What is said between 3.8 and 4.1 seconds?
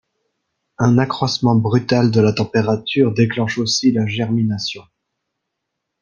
la